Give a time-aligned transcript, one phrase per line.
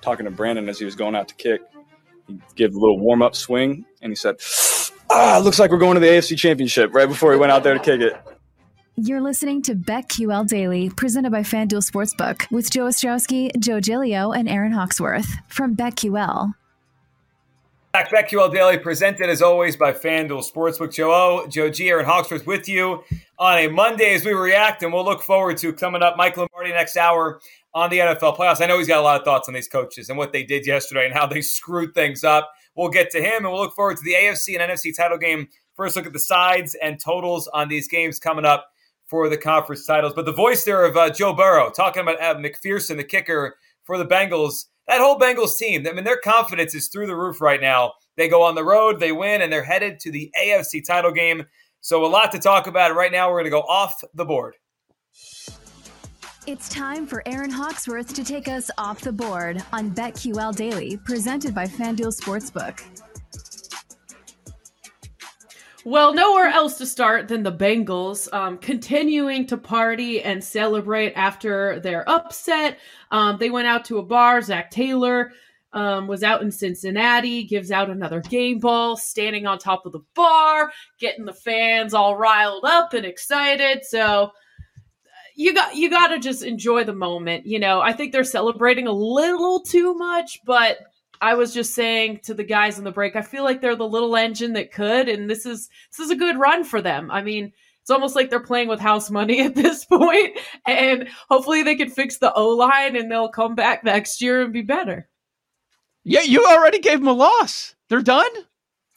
[0.00, 1.60] talking to Brandon as he was going out to kick.
[2.26, 4.36] He gave a little warm up swing, and he said,
[5.10, 7.74] "Ah, looks like we're going to the AFC Championship." Right before he went out there
[7.74, 8.14] to kick it.
[8.96, 14.48] You're listening to BetQL Daily, presented by FanDuel Sportsbook, with Joe Ostrowski, Joe Giglio, and
[14.48, 16.52] Aaron Hawksworth from BetQL.
[17.92, 20.94] Back BetQL Daily, presented as always by FanDuel Sportsbook.
[20.94, 23.02] Joe O, Joe G, Aaron Hawksworth with you
[23.38, 26.78] on a Monday as we react, and we'll look forward to coming up Mike Lombardi
[26.78, 27.40] next hour
[27.72, 28.60] on the NFL playoffs.
[28.60, 30.66] I know he's got a lot of thoughts on these coaches and what they did
[30.66, 32.50] yesterday and how they screwed things up.
[32.74, 35.48] We'll get to him and we'll look forward to the AFC and NFC title game.
[35.74, 38.66] First, look at the sides and totals on these games coming up
[39.06, 40.12] for the conference titles.
[40.14, 43.96] But the voice there of uh, Joe Burrow talking about uh, McPherson, the kicker for
[43.96, 44.66] the Bengals.
[44.86, 47.92] That whole Bengals team, I mean, their confidence is through the roof right now.
[48.16, 51.46] They go on the road, they win, and they're headed to the AFC title game.
[51.80, 52.94] So, a lot to talk about.
[52.94, 54.56] Right now, we're going to go off the board.
[56.46, 61.54] It's time for Aaron Hawksworth to take us off the board on BetQL Daily, presented
[61.54, 62.82] by FanDuel Sportsbook.
[65.84, 71.78] Well, nowhere else to start than the Bengals, um, continuing to party and celebrate after
[71.80, 72.78] their upset.
[73.10, 74.40] Um, they went out to a bar.
[74.40, 75.32] Zac Taylor
[75.74, 80.04] um, was out in Cincinnati, gives out another game ball, standing on top of the
[80.14, 83.84] bar, getting the fans all riled up and excited.
[83.84, 84.32] So
[85.40, 87.46] you got you got to just enjoy the moment.
[87.46, 90.78] You know, I think they're celebrating a little too much, but
[91.22, 93.88] I was just saying to the guys in the break, I feel like they're the
[93.88, 97.10] little engine that could, and this is this is a good run for them.
[97.10, 101.62] I mean, it's almost like they're playing with house money at this point, and hopefully
[101.62, 105.08] they can fix the O line and they'll come back next year and be better.
[106.04, 107.74] Yeah, you already gave them a loss.
[107.88, 108.30] They're done.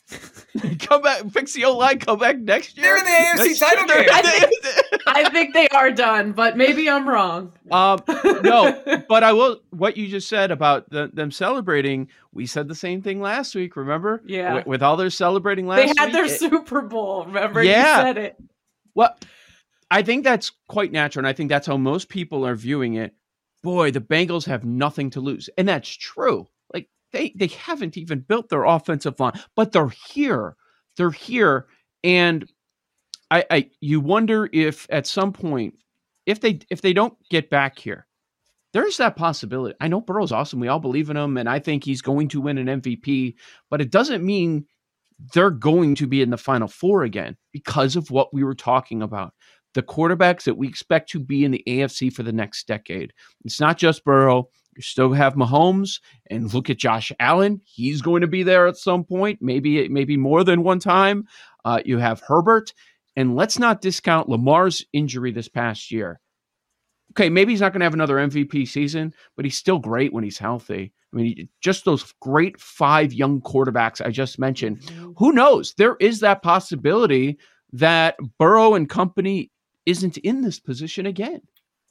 [0.80, 2.86] come back, fix the O line, come back next year.
[2.86, 4.08] They're in the AFC title game.
[4.12, 7.54] I think, I think they are done, but maybe I'm wrong.
[7.72, 8.02] Um,
[8.44, 9.62] no, but I will.
[9.72, 13.76] What you just said about the, them celebrating, we said the same thing last week.
[13.76, 14.22] Remember?
[14.26, 14.56] Yeah.
[14.56, 17.26] With, with all their celebrating last, they had week, their it, Super Bowl.
[17.26, 17.64] Remember?
[17.64, 17.98] Yeah.
[17.98, 18.36] You said it.
[18.96, 19.18] Well,
[19.90, 23.14] I think that's quite natural, and I think that's how most people are viewing it.
[23.64, 26.48] Boy, the Bengals have nothing to lose, and that's true.
[27.14, 30.56] They they haven't even built their offensive line, but they're here.
[30.98, 31.68] They're here
[32.04, 32.48] and
[33.32, 35.76] I, I you wonder if at some point
[36.26, 38.08] if they if they don't get back here
[38.74, 39.76] there's that possibility.
[39.80, 40.60] I know burrow's awesome.
[40.60, 43.36] We all believe in him and i think he's going to win an mvp
[43.70, 44.66] but it doesn't mean
[45.34, 49.02] they're going to be in the final four again because of what we were talking
[49.02, 49.34] about.
[49.74, 53.14] The quarterbacks that we expect to be in the afc for the next decade.
[53.46, 57.62] It's not just burrow you still have Mahomes, and look at Josh Allen.
[57.66, 61.28] He's going to be there at some point, maybe maybe more than one time.
[61.66, 62.74] Uh, you have Herbert,
[63.16, 66.20] and let's not discount Lamar's injury this past year.
[67.12, 70.24] Okay, maybe he's not going to have another MVP season, but he's still great when
[70.24, 70.94] he's healthy.
[71.14, 74.82] I mean, just those great five young quarterbacks I just mentioned.
[74.82, 75.12] Mm-hmm.
[75.18, 75.76] Who knows?
[75.78, 77.38] There is that possibility
[77.72, 79.52] that Burrow and company
[79.86, 81.42] isn't in this position again.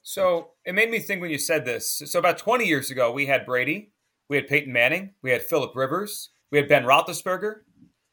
[0.03, 2.01] So it made me think when you said this.
[2.05, 3.93] So about 20 years ago, we had Brady,
[4.29, 7.61] we had Peyton Manning, we had Philip Rivers, we had Ben Roethlisberger.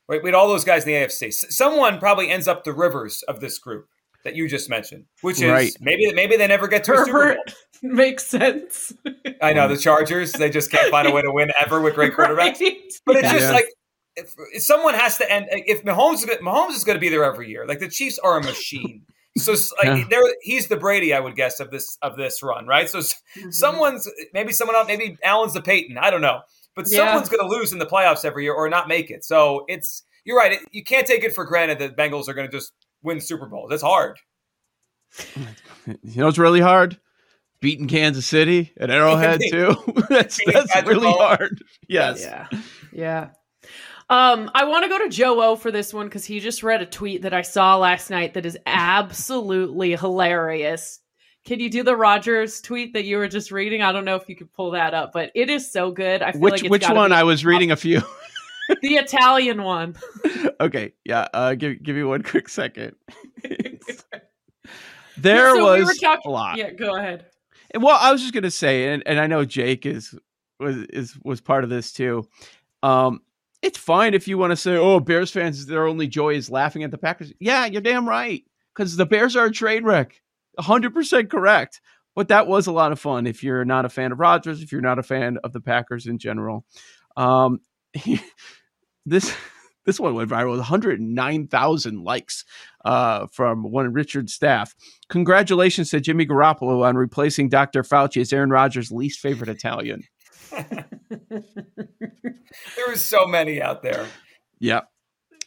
[0.08, 0.22] Right?
[0.22, 1.32] We had all those guys in the AFC.
[1.32, 3.87] Someone probably ends up the Rivers of this group
[4.25, 5.72] that you just mentioned, which is right.
[5.81, 7.54] maybe maybe they never get to Herbert a Super Bowl.
[7.96, 8.92] Makes sense.
[9.40, 12.12] I know the Chargers; they just can't find a way to win ever with great
[12.16, 12.60] quarterbacks.
[12.60, 12.92] Right?
[13.06, 13.38] But it's yeah.
[13.38, 13.66] just like
[14.16, 15.46] if, if, someone has to end.
[15.50, 17.66] If Mahomes, Mahomes is going to be there every year.
[17.66, 19.02] Like the Chiefs are a machine.
[19.44, 20.04] So like yeah.
[20.08, 22.88] there, he's the Brady, I would guess, of this of this run, right?
[22.88, 23.50] So mm-hmm.
[23.50, 26.40] someone's maybe someone else, maybe Allen's the Peyton, I don't know,
[26.75, 27.06] but yeah.
[27.06, 29.25] someone's going to lose in the playoffs every year or not make it.
[29.25, 30.52] So it's you're right.
[30.52, 32.72] It, you can't take it for granted that Bengals are going to just
[33.02, 33.72] win Super Bowls.
[33.72, 34.19] It's hard.
[35.84, 37.00] You know, it's really hard.
[37.60, 39.75] beating Kansas City and Arrowhead too.
[40.08, 41.62] that's that's really hard.
[41.88, 42.22] Yes.
[42.22, 42.46] Yeah.
[42.92, 43.28] Yeah.
[44.10, 46.82] Um, I want to go to Joe O for this one because he just read
[46.82, 50.98] a tweet that I saw last night that is absolutely hilarious.
[51.44, 53.82] Can you do the Rodgers tweet that you were just reading?
[53.82, 56.22] I don't know if you could pull that up, but it is so good.
[56.22, 57.12] I feel which like which one?
[57.12, 58.00] I was reading a few.
[58.82, 59.94] the Italian one.
[60.60, 61.28] okay, yeah.
[61.32, 62.96] Uh, give give me one quick second.
[65.16, 66.58] there so was we talking, a lot.
[66.58, 67.26] Yeah, go ahead.
[67.78, 70.18] Well, I was just gonna say, and, and I know Jake is
[70.58, 72.28] was is was part of this too.
[72.82, 73.20] Um,
[73.62, 76.82] it's fine if you want to say, "Oh, Bears fans, their only joy is laughing
[76.82, 80.20] at the Packers." Yeah, you're damn right, because the Bears are a train wreck.
[80.58, 81.80] 100% correct.
[82.16, 83.26] But that was a lot of fun.
[83.26, 86.06] If you're not a fan of Rodgers, if you're not a fan of the Packers
[86.06, 86.64] in general,
[87.16, 87.60] um,
[89.06, 89.34] this
[89.86, 92.44] this one went viral 109,000 likes
[92.84, 94.74] uh, from one Richard Staff.
[95.08, 97.82] Congratulations to Jimmy Garoppolo on replacing Dr.
[97.82, 100.02] Fauci as Aaron Rodgers' least favorite Italian.
[100.50, 100.64] There
[102.88, 104.06] were so many out there.
[104.58, 104.81] Yeah.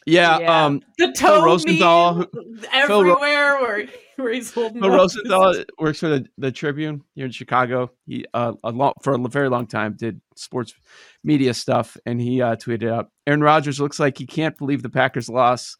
[0.06, 0.66] Yeah, yeah.
[0.66, 2.26] um, the toe Rosenthal
[2.72, 3.86] everywhere where,
[4.16, 4.82] where he's holding.
[4.82, 7.90] Phil Rosenthal works for the, the Tribune here in Chicago.
[8.06, 10.74] He uh, a lot for a very long time did sports
[11.22, 14.90] media stuff, and he uh, tweeted out, "Aaron Rodgers looks like he can't believe the
[14.90, 15.76] Packers loss.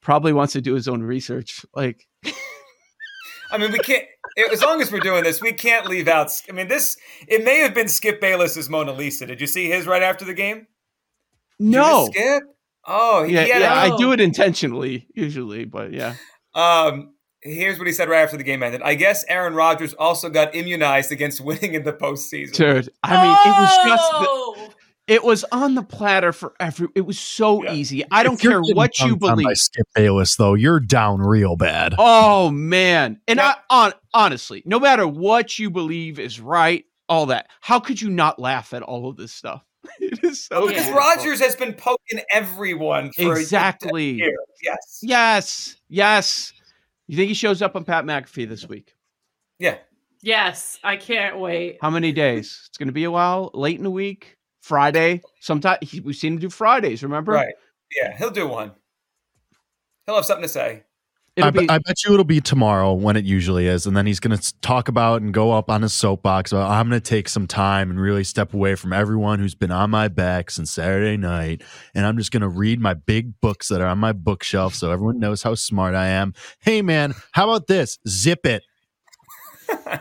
[0.00, 2.06] Probably wants to do his own research." Like,
[3.50, 4.04] I mean, we can't.
[4.52, 6.30] As long as we're doing this, we can't leave out.
[6.48, 6.96] I mean, this
[7.28, 9.26] it may have been Skip Bayless's Mona Lisa.
[9.26, 10.66] Did you see his right after the game?
[11.58, 12.42] No, Skip.
[12.86, 13.74] Oh, yeah, yeah.
[13.74, 16.14] I do it intentionally usually, but yeah.
[16.54, 18.82] Um, here's what he said right after the game ended.
[18.82, 22.52] I guess Aaron Rodgers also got immunized against winning in the postseason.
[22.52, 23.48] Dude, I mean, oh!
[23.48, 24.10] it was just.
[24.10, 24.43] The, oh!
[25.06, 26.88] It was on the platter for every.
[26.94, 27.74] It was so yeah.
[27.74, 28.04] easy.
[28.10, 29.46] I don't care what you believe.
[29.46, 31.94] By Skip Bayless, though, you're down real bad.
[31.98, 33.54] Oh man, and yeah.
[33.68, 37.48] I on honestly, no matter what you believe is right, all that.
[37.60, 39.62] How could you not laugh at all of this stuff?
[40.00, 44.22] it is so because Rodgers has been poking everyone for exactly.
[44.62, 45.00] Yes.
[45.02, 45.76] Yes.
[45.88, 46.52] Yes.
[47.06, 48.94] You think he shows up on Pat McAfee this week?
[49.58, 49.76] Yeah.
[50.22, 51.76] Yes, I can't wait.
[51.82, 52.64] How many days?
[52.66, 53.50] It's going to be a while.
[53.52, 55.20] Late in the week, Friday.
[55.40, 57.02] Sometime we've seen him do Fridays.
[57.02, 57.32] Remember?
[57.32, 57.54] Right.
[57.94, 58.72] Yeah, he'll do one.
[60.06, 60.84] He'll have something to say.
[61.36, 64.20] I, be- I, bet you it'll be tomorrow when it usually is, and then he's
[64.20, 66.52] going to talk about and go up on his soapbox.
[66.52, 69.72] About, I'm going to take some time and really step away from everyone who's been
[69.72, 71.62] on my back since Saturday night,
[71.94, 74.92] and I'm just going to read my big books that are on my bookshelf, so
[74.92, 76.34] everyone knows how smart I am.
[76.60, 77.98] Hey, man, how about this?
[78.08, 78.62] Zip it.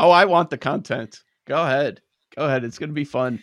[0.00, 1.22] oh, I want the content.
[1.46, 2.02] Go ahead.
[2.36, 2.64] Go ahead.
[2.64, 3.42] It's going to be fun.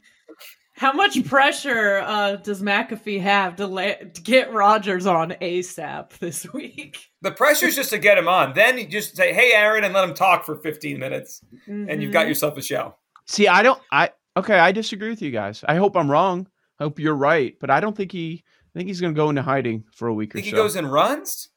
[0.78, 6.54] How much pressure uh, does McAfee have to, la- to get Rodgers on ASAP this
[6.54, 7.00] week?
[7.24, 8.54] The pressure is just to get him on.
[8.54, 11.90] Then you just say, "Hey, Aaron," and let him talk for 15 minutes, mm-hmm.
[11.90, 12.30] and you've got mm-hmm.
[12.30, 12.96] yourself a show.
[13.26, 13.82] See, I don't.
[13.92, 14.60] I okay.
[14.60, 15.66] I disagree with you guys.
[15.68, 16.48] I hope I'm wrong.
[16.80, 18.44] I hope you're right, but I don't think he.
[18.46, 20.56] I think he's going to go into hiding for a week think or so.
[20.56, 21.50] He goes and runs.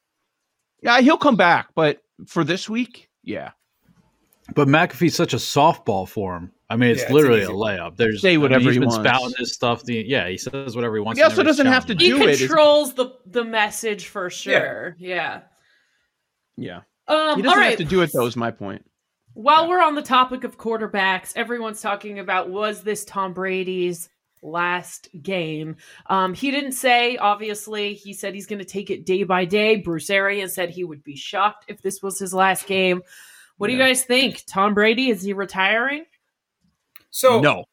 [0.81, 3.51] Yeah, he'll come back, but for this week, yeah.
[4.55, 6.51] But McAfee's such a softball for him.
[6.71, 7.97] I mean, it's yeah, literally it's a layup.
[7.97, 8.97] There's say whatever I mean, he wants.
[8.97, 9.83] Been spouting this stuff.
[9.83, 11.19] The, yeah, he says whatever he wants.
[11.19, 12.39] He also doesn't have to do he it.
[12.39, 14.95] He controls the the message for sure.
[14.97, 15.41] Yeah.
[16.55, 16.79] Yeah.
[17.09, 17.23] yeah.
[17.31, 18.25] Um, he doesn't have to do it though.
[18.25, 18.85] Is my point.
[19.33, 19.69] While yeah.
[19.69, 24.07] we're on the topic of quarterbacks, everyone's talking about was this Tom Brady's
[24.41, 25.75] last game.
[26.07, 29.75] Um, he didn't say, obviously, he said he's going to take it day by day.
[29.75, 33.01] Bruce Arians said he would be shocked if this was his last game.
[33.57, 33.75] What yeah.
[33.75, 34.43] do you guys think?
[34.47, 36.05] Tom Brady, is he retiring?
[37.11, 37.65] So no.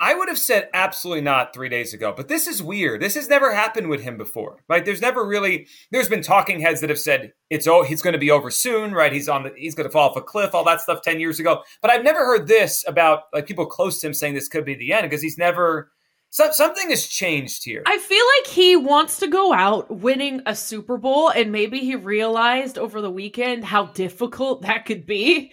[0.00, 3.00] I would have said absolutely not three days ago, but this is weird.
[3.00, 4.84] This has never happened with him before, right?
[4.84, 8.18] There's never really there's been talking heads that have said it's oh he's going to
[8.18, 9.12] be over soon, right?
[9.12, 11.40] He's on the he's going to fall off a cliff, all that stuff ten years
[11.40, 11.62] ago.
[11.80, 14.74] But I've never heard this about like people close to him saying this could be
[14.74, 15.90] the end because he's never
[16.34, 17.84] so, something has changed here.
[17.86, 21.94] I feel like he wants to go out winning a Super Bowl, and maybe he
[21.94, 25.52] realized over the weekend how difficult that could be,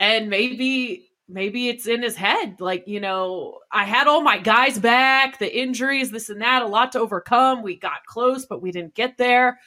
[0.00, 4.78] and maybe maybe it's in his head like you know i had all my guys
[4.78, 8.72] back the injuries this and that a lot to overcome we got close but we
[8.72, 9.58] didn't get there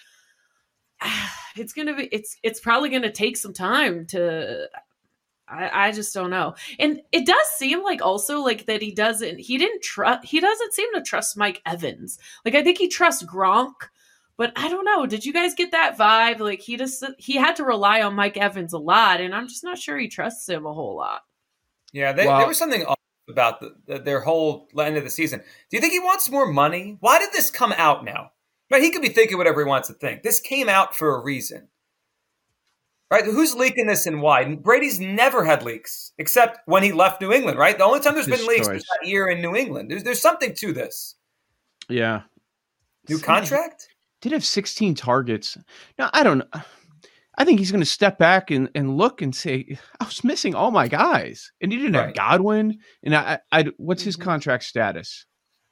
[1.56, 4.68] it's gonna be it's it's probably gonna take some time to
[5.48, 9.40] I, I just don't know and it does seem like also like that he doesn't
[9.40, 13.24] he didn't trust he doesn't seem to trust mike evans like i think he trusts
[13.24, 13.74] gronk
[14.38, 15.06] but I don't know.
[15.06, 16.40] Did you guys get that vibe?
[16.40, 19.64] Like he just he had to rely on Mike Evans a lot, and I'm just
[19.64, 21.22] not sure he trusts him a whole lot.
[21.92, 22.86] Yeah, they, well, there was something
[23.30, 25.40] about the, the, their whole end of the season.
[25.40, 26.98] Do you think he wants more money?
[27.00, 28.32] Why did this come out now?
[28.70, 30.24] Right, he could be thinking whatever he wants to think.
[30.24, 31.68] This came out for a reason.
[33.10, 33.26] Right?
[33.26, 34.56] Who's leaking this and why?
[34.56, 37.78] Brady's never had leaks except when he left New England, right?
[37.78, 38.76] The only time there's been leaks choice.
[38.76, 39.92] was that year in New England.
[39.92, 41.16] There's, there's something to this.
[41.90, 42.22] Yeah.
[43.10, 43.90] New contract?
[44.22, 45.58] Did have 16 targets.
[46.00, 46.62] Now, I don't know.
[47.38, 50.54] I think he's going to step back and, and look and say, I was missing
[50.54, 51.52] all my guys.
[51.62, 52.08] And he didn't right.
[52.08, 52.80] have Godwin.
[53.04, 54.26] And I, I, what's his mm-hmm.
[54.26, 55.26] contract status?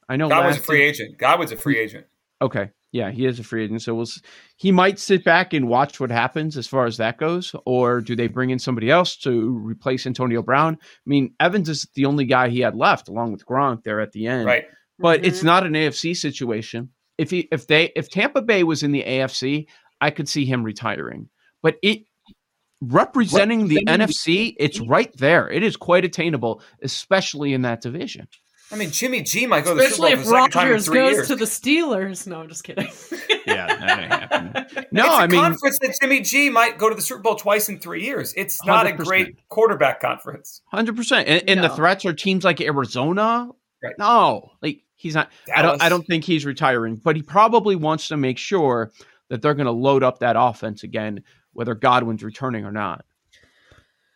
[0.07, 1.17] I know Godwin's a free agent.
[1.17, 2.07] Godwin's a free agent.
[2.41, 2.69] Okay.
[2.91, 3.83] Yeah, he is a free agent.
[3.83, 4.07] So we'll,
[4.55, 7.53] he might sit back and watch what happens as far as that goes.
[7.65, 10.77] Or do they bring in somebody else to replace Antonio Brown?
[10.81, 14.13] I mean, Evans is the only guy he had left along with Gronk there at
[14.13, 14.45] the end.
[14.45, 14.65] Right.
[14.97, 15.27] But mm-hmm.
[15.27, 16.89] it's not an AFC situation.
[17.17, 19.67] If he if they if Tampa Bay was in the AFC,
[20.01, 21.29] I could see him retiring.
[21.61, 22.03] But it
[22.81, 25.49] representing, representing the, the NFC, it's right there.
[25.49, 28.27] It is quite attainable, especially in that division.
[28.71, 31.27] I mean, Jimmy G might go Especially to the Super if Rodgers goes years.
[31.29, 32.27] to the Steelers.
[32.27, 32.87] No, I'm just kidding.
[33.47, 34.85] yeah, that ain't happening.
[34.91, 37.35] No, it's a I mean, conference that Jimmy G might go to the Super Bowl
[37.35, 38.33] twice in three years.
[38.35, 38.93] It's not 100%.
[38.93, 40.61] a great quarterback conference.
[40.65, 41.27] Hundred percent.
[41.27, 41.67] And, and no.
[41.67, 43.49] the threats are teams like Arizona.
[43.83, 43.93] Right.
[43.99, 45.29] No, like he's not.
[45.45, 45.59] Dallas.
[45.59, 45.81] I don't.
[45.83, 48.91] I don't think he's retiring, but he probably wants to make sure
[49.29, 51.23] that they're going to load up that offense again
[51.59, 53.03] whether Godwin's returning or not.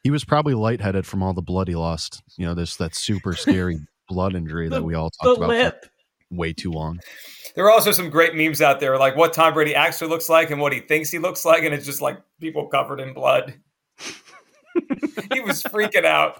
[0.01, 2.23] He was probably lightheaded from all the blood he lost.
[2.37, 5.85] You know, this that super scary blood injury that we all talked about lip.
[6.31, 7.01] way too long.
[7.53, 10.51] There are also some great memes out there, like what Tom Brady actually looks like
[10.51, 13.55] and what he thinks he looks like, and it's just like people covered in blood.
[15.33, 16.39] he was freaking out.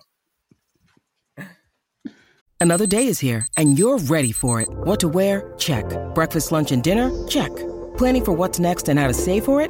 [2.61, 4.69] Another day is here, and you're ready for it.
[4.69, 5.53] What to wear?
[5.57, 5.83] Check.
[6.15, 7.11] Breakfast, lunch, and dinner?
[7.27, 7.51] Check.
[7.97, 9.69] Planning for what's next and how to save for it?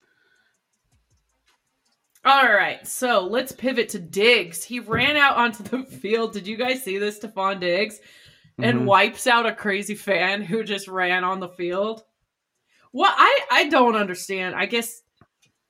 [2.23, 4.63] All right, so let's pivot to Diggs.
[4.63, 6.33] He ran out onto the field.
[6.33, 7.99] Did you guys see this, Stefon Diggs?
[8.59, 8.85] And mm-hmm.
[8.85, 12.03] wipes out a crazy fan who just ran on the field.
[12.93, 14.55] Well, I I don't understand.
[14.55, 15.01] I guess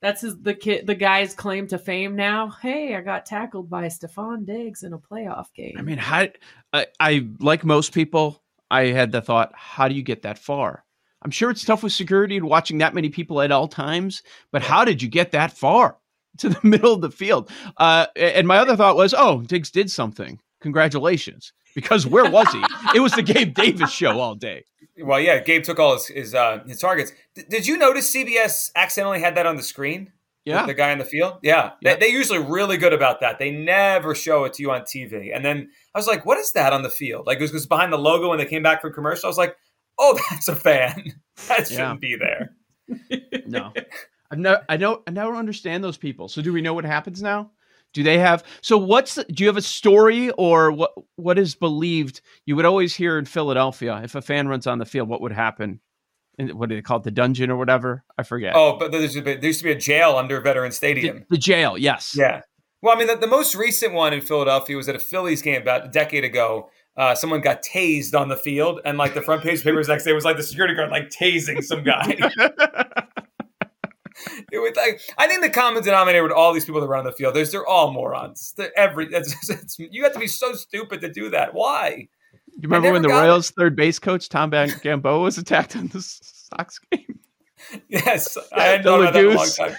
[0.02, 2.50] that's his, the kid, the guy's claim to fame now.
[2.50, 5.76] Hey, I got tackled by Stefon Diggs in a playoff game.
[5.78, 6.26] I mean, how
[6.72, 10.84] I, I like most people, I had the thought, how do you get that far?
[11.22, 14.60] I'm sure it's tough with security and watching that many people at all times, but
[14.60, 15.96] how did you get that far?
[16.38, 17.50] To the middle of the field.
[17.76, 20.40] Uh, and my other thought was, oh, Diggs did something.
[20.60, 21.52] Congratulations.
[21.74, 22.62] Because where was he?
[22.94, 24.64] it was the Gabe Davis show all day.
[24.98, 27.12] Well, yeah, Gabe took all his his, uh, his targets.
[27.34, 30.12] D- did you notice CBS accidentally had that on the screen?
[30.44, 31.38] Yeah, the guy in the field.
[31.42, 32.00] Yeah, yep.
[32.00, 33.38] they, are usually really good about that.
[33.38, 35.34] They never show it to you on TV.
[35.34, 37.54] And then I was like, "What is that on the field?" Like it was, it
[37.54, 39.26] was behind the logo when they came back from commercial.
[39.26, 39.56] I was like,
[39.98, 41.14] "Oh, that's a fan.
[41.46, 41.94] That shouldn't yeah.
[41.94, 42.56] be there."
[43.46, 43.72] no,
[44.32, 46.26] I've no, I don't, I never understand those people.
[46.26, 47.50] So do we know what happens now?
[47.92, 48.42] Do they have?
[48.62, 49.16] So what's?
[49.16, 50.92] Do you have a story or what?
[51.16, 52.22] What is believed?
[52.46, 55.32] You would always hear in Philadelphia if a fan runs on the field, what would
[55.32, 55.80] happen?
[56.38, 57.02] In, what do they call it?
[57.02, 58.02] The dungeon or whatever?
[58.16, 58.54] I forget.
[58.56, 61.18] Oh, but there used to be, there used to be a jail under Veteran Stadium.
[61.18, 62.14] The, the jail, yes.
[62.16, 62.40] Yeah.
[62.80, 65.60] Well, I mean, the, the, most recent one in Philadelphia was at a Phillies game
[65.60, 66.70] about a decade ago.
[66.96, 70.12] Uh, someone got tased on the field, and like the front page papers next day
[70.14, 72.16] was like the security guard like tasing some guy.
[74.52, 77.12] it was like I think the common denominator with all these people that run the
[77.12, 78.54] field is they're all morons.
[78.56, 79.06] They're every
[79.78, 81.54] you have to be so stupid to do that.
[81.54, 82.08] Why?
[82.54, 83.54] You remember when the Royals it.
[83.54, 87.18] third base coach Tom Gamboa was attacked on the Sox game?
[87.88, 89.76] Yes, I hadn't known about that a long time.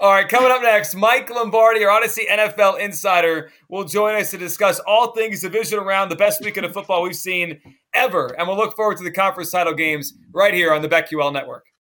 [0.00, 4.36] All right, coming up next, Mike Lombardi, our Audacy NFL insider, will join us to
[4.36, 7.60] discuss all things divisional round the best weekend of football we've seen
[7.94, 8.34] ever.
[8.38, 11.66] And we'll look forward to the conference title games right here on the BetQL network.